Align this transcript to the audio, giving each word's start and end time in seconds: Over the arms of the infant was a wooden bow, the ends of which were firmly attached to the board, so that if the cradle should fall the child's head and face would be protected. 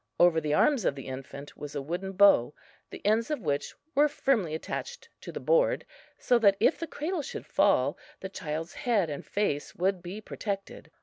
Over 0.19 0.41
the 0.41 0.55
arms 0.55 0.83
of 0.83 0.95
the 0.95 1.05
infant 1.05 1.55
was 1.55 1.75
a 1.75 1.81
wooden 1.83 2.13
bow, 2.13 2.55
the 2.89 3.05
ends 3.05 3.29
of 3.29 3.39
which 3.41 3.75
were 3.93 4.07
firmly 4.07 4.55
attached 4.55 5.09
to 5.21 5.31
the 5.31 5.39
board, 5.39 5.85
so 6.17 6.39
that 6.39 6.57
if 6.59 6.79
the 6.79 6.87
cradle 6.87 7.21
should 7.21 7.45
fall 7.45 7.99
the 8.19 8.27
child's 8.27 8.73
head 8.73 9.11
and 9.11 9.23
face 9.23 9.75
would 9.75 10.01
be 10.01 10.19
protected. 10.19 10.89